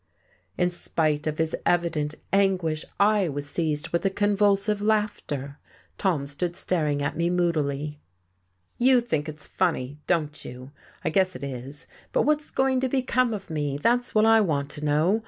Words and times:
In 0.57 0.71
spite 0.71 1.27
of 1.27 1.37
his 1.37 1.55
evident 1.63 2.15
anguish, 2.33 2.85
I 2.99 3.29
was 3.29 3.47
seized 3.47 3.89
with 3.89 4.03
a 4.03 4.09
convulsive 4.09 4.81
laughter. 4.81 5.59
Tom 5.99 6.25
stood 6.25 6.55
staring 6.55 7.03
at 7.03 7.15
me 7.15 7.29
moodily. 7.29 7.99
"You 8.79 8.99
think 8.99 9.29
it's 9.29 9.45
funny, 9.45 9.99
don't 10.07 10.43
you? 10.43 10.71
I 11.05 11.11
guess 11.11 11.35
it 11.35 11.43
is, 11.43 11.85
but 12.13 12.23
what's 12.23 12.49
going 12.49 12.79
to 12.79 12.89
become 12.89 13.31
of 13.31 13.51
me? 13.51 13.77
That's 13.77 14.15
what 14.15 14.25
I 14.25 14.41
want 14.41 14.71
to 14.71 14.83
know. 14.83 15.19